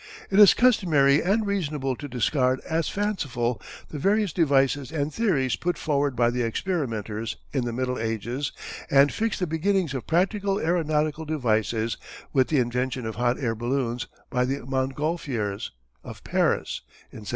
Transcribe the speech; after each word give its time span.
It 0.31 0.39
is 0.39 0.55
customary 0.55 1.21
and 1.21 1.45
reasonable 1.45 1.95
to 1.97 2.07
discard 2.07 2.59
as 2.61 2.89
fanciful 2.89 3.61
the 3.89 3.99
various 3.99 4.33
devices 4.33 4.91
and 4.91 5.13
theories 5.13 5.55
put 5.55 5.77
forward 5.77 6.15
by 6.15 6.31
the 6.31 6.41
experimenters 6.41 7.37
in 7.53 7.65
the 7.65 7.71
Middle 7.71 7.99
Ages 7.99 8.51
and 8.89 9.11
fix 9.13 9.37
the 9.37 9.45
beginning 9.45 9.89
of 9.95 10.07
practical 10.07 10.59
aeronautical 10.59 11.25
devices 11.25 11.97
with 12.33 12.47
the 12.47 12.57
invention 12.57 13.05
of 13.05 13.17
hot 13.17 13.37
air 13.39 13.53
balloons 13.53 14.07
by 14.31 14.43
the 14.43 14.61
Montgolfiers, 14.65 15.69
of 16.03 16.23
Paris, 16.23 16.81
in 17.11 17.19
1783. 17.21 17.27